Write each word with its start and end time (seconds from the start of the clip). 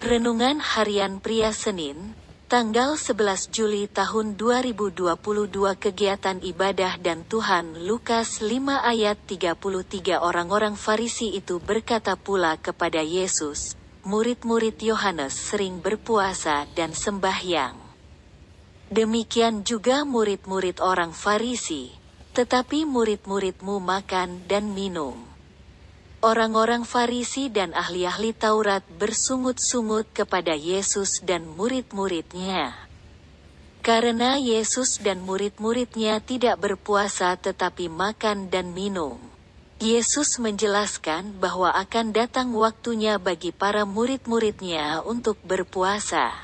Renungan 0.00 0.64
Harian 0.64 1.20
Pria 1.20 1.52
Senin, 1.52 2.16
tanggal 2.48 2.96
11 2.96 3.52
Juli 3.52 3.84
tahun 3.84 4.32
2022 4.32 5.12
Kegiatan 5.76 6.40
Ibadah 6.40 6.96
dan 6.96 7.20
Tuhan 7.28 7.84
Lukas 7.84 8.40
5 8.40 8.80
ayat 8.80 9.20
33 9.28 10.16
Orang-orang 10.16 10.72
Farisi 10.72 11.36
itu 11.36 11.60
berkata 11.60 12.16
pula 12.16 12.56
kepada 12.56 13.04
Yesus, 13.04 13.76
murid-murid 14.08 14.80
Yohanes 14.80 15.36
sering 15.36 15.84
berpuasa 15.84 16.64
dan 16.72 16.96
sembahyang. 16.96 17.76
Demikian 18.88 19.68
juga 19.68 20.08
murid-murid 20.08 20.80
orang 20.80 21.12
Farisi, 21.12 21.92
tetapi 22.32 22.88
murid-muridmu 22.88 23.76
makan 23.84 24.48
dan 24.48 24.72
minum. 24.72 25.29
Orang-orang 26.20 26.84
Farisi 26.84 27.48
dan 27.48 27.72
ahli-ahli 27.72 28.36
Taurat 28.36 28.84
bersungut-sungut 29.00 30.04
kepada 30.12 30.52
Yesus 30.52 31.24
dan 31.24 31.48
murid-muridnya. 31.48 32.76
Karena 33.80 34.36
Yesus 34.36 35.00
dan 35.00 35.24
murid-muridnya 35.24 36.20
tidak 36.20 36.60
berpuasa 36.60 37.32
tetapi 37.40 37.88
makan 37.88 38.52
dan 38.52 38.76
minum. 38.76 39.16
Yesus 39.80 40.36
menjelaskan 40.36 41.40
bahwa 41.40 41.72
akan 41.72 42.12
datang 42.12 42.52
waktunya 42.52 43.16
bagi 43.16 43.48
para 43.48 43.88
murid-muridnya 43.88 45.00
untuk 45.00 45.40
berpuasa. 45.40 46.36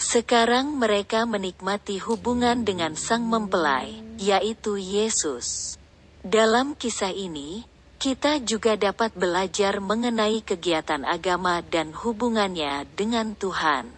Sekarang 0.00 0.80
mereka 0.80 1.28
menikmati 1.28 2.00
hubungan 2.00 2.64
dengan 2.64 2.96
sang 2.96 3.28
mempelai, 3.28 4.00
yaitu 4.16 4.80
Yesus. 4.80 5.76
Dalam 6.24 6.72
kisah 6.72 7.12
ini, 7.12 7.68
kita 8.02 8.42
juga 8.42 8.74
dapat 8.74 9.14
belajar 9.14 9.78
mengenai 9.78 10.42
kegiatan 10.42 11.06
agama 11.06 11.62
dan 11.62 11.94
hubungannya 11.94 12.82
dengan 12.98 13.38
Tuhan. 13.38 13.94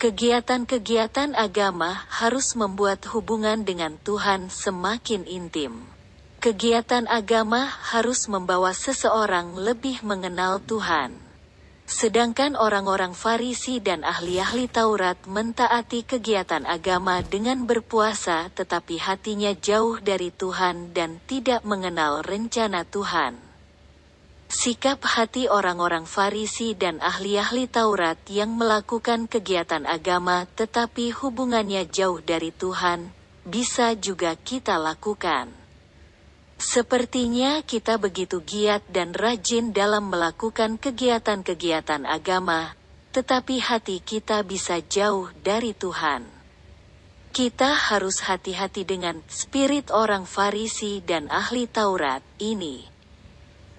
Kegiatan-kegiatan 0.00 1.36
agama 1.36 2.08
harus 2.08 2.56
membuat 2.56 3.04
hubungan 3.12 3.68
dengan 3.68 4.00
Tuhan 4.00 4.48
semakin 4.48 5.28
intim. 5.28 5.84
Kegiatan 6.40 7.04
agama 7.04 7.68
harus 7.68 8.32
membawa 8.32 8.72
seseorang 8.72 9.60
lebih 9.60 10.00
mengenal 10.00 10.64
Tuhan. 10.64 11.25
Sedangkan 11.86 12.58
orang-orang 12.58 13.14
Farisi 13.14 13.78
dan 13.78 14.02
ahli-ahli 14.02 14.66
Taurat 14.66 15.14
mentaati 15.30 16.02
kegiatan 16.02 16.66
agama 16.66 17.22
dengan 17.22 17.62
berpuasa 17.62 18.50
tetapi 18.50 18.98
hatinya 18.98 19.54
jauh 19.54 20.02
dari 20.02 20.34
Tuhan 20.34 20.90
dan 20.90 21.22
tidak 21.30 21.62
mengenal 21.62 22.26
rencana 22.26 22.82
Tuhan. 22.82 23.38
Sikap 24.50 25.02
hati 25.02 25.46
orang-orang 25.46 26.10
Farisi 26.10 26.74
dan 26.74 26.98
ahli-ahli 26.98 27.70
Taurat 27.70 28.18
yang 28.30 28.58
melakukan 28.58 29.30
kegiatan 29.30 29.86
agama 29.86 30.42
tetapi 30.58 31.14
hubungannya 31.14 31.86
jauh 31.86 32.18
dari 32.18 32.50
Tuhan, 32.50 33.14
bisa 33.46 33.94
juga 33.94 34.34
kita 34.34 34.74
lakukan. 34.74 35.65
Sepertinya 36.56 37.60
kita 37.60 38.00
begitu 38.00 38.40
giat 38.40 38.80
dan 38.88 39.12
rajin 39.12 39.76
dalam 39.76 40.08
melakukan 40.08 40.80
kegiatan-kegiatan 40.80 42.08
agama, 42.08 42.72
tetapi 43.12 43.60
hati 43.60 44.00
kita 44.00 44.40
bisa 44.40 44.80
jauh 44.80 45.28
dari 45.44 45.76
Tuhan. 45.76 46.24
Kita 47.36 47.76
harus 47.76 48.24
hati-hati 48.24 48.88
dengan 48.88 49.20
spirit 49.28 49.92
orang 49.92 50.24
Farisi 50.24 51.04
dan 51.04 51.28
ahli 51.28 51.68
Taurat 51.68 52.24
ini. 52.40 52.88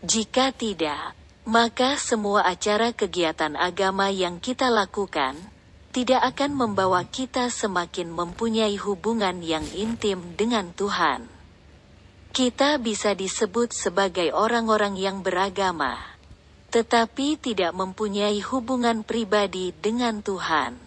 Jika 0.05 0.53
tidak, 0.53 1.17
maka 1.49 1.97
semua 1.97 2.45
acara 2.45 2.93
kegiatan 2.93 3.57
agama 3.57 4.13
yang 4.13 4.37
kita 4.37 4.69
lakukan 4.69 5.33
tidak 5.89 6.21
akan 6.35 6.53
membawa 6.53 7.01
kita 7.09 7.49
semakin 7.49 8.13
mempunyai 8.13 8.77
hubungan 8.77 9.41
yang 9.41 9.65
intim 9.73 10.37
dengan 10.37 10.69
Tuhan. 10.77 11.36
Kita 12.37 12.77
bisa 12.77 13.17
disebut 13.17 13.73
sebagai 13.73 14.29
orang-orang 14.29 14.93
yang 14.93 15.25
beragama, 15.25 15.97
tetapi 16.69 17.33
tidak 17.33 17.73
mempunyai 17.73 18.37
hubungan 18.45 19.01
pribadi 19.01 19.73
dengan 19.73 20.21
Tuhan. 20.21 20.77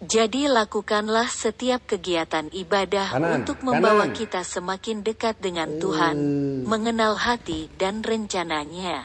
Jadi 0.00 0.48
lakukanlah 0.48 1.28
setiap 1.28 1.84
kegiatan 1.84 2.48
ibadah 2.48 3.12
Kanan, 3.12 3.44
untuk 3.44 3.60
membawa 3.60 4.08
kanan. 4.08 4.16
kita 4.16 4.40
semakin 4.40 5.04
dekat 5.04 5.36
dengan 5.36 5.76
Tuhan, 5.76 6.16
mengenal 6.64 7.20
hati 7.20 7.68
dan 7.76 8.00
rencananya. 8.00 9.04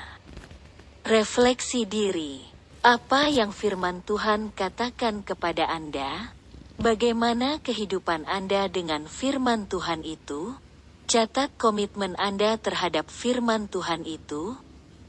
Refleksi 1.03 1.83
diri. 1.83 2.39
Apa 2.87 3.27
yang 3.27 3.51
firman 3.51 3.99
Tuhan 4.07 4.55
katakan 4.55 5.27
kepada 5.27 5.67
Anda? 5.67 6.31
Bagaimana 6.79 7.59
kehidupan 7.59 8.31
Anda 8.31 8.71
dengan 8.71 9.11
firman 9.11 9.67
Tuhan 9.67 10.07
itu? 10.07 10.70
Catat 11.11 11.51
komitmen 11.59 12.15
Anda 12.15 12.55
terhadap 12.55 13.11
firman 13.11 13.67
Tuhan 13.67 14.07
itu. 14.07 14.55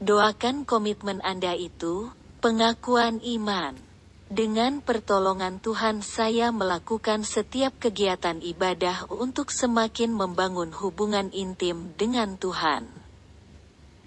Doakan 0.03 0.67
komitmen 0.67 1.23
Anda 1.23 1.55
itu, 1.55 2.11
pengakuan 2.43 3.23
iman. 3.23 3.79
Dengan 4.27 4.83
pertolongan 4.83 5.63
Tuhan 5.63 6.03
saya 6.03 6.51
melakukan 6.51 7.23
setiap 7.23 7.79
kegiatan 7.79 8.43
ibadah 8.43 9.07
untuk 9.15 9.47
semakin 9.47 10.11
membangun 10.11 10.75
hubungan 10.75 11.31
intim 11.31 11.95
dengan 11.95 12.35
Tuhan. 12.35 13.02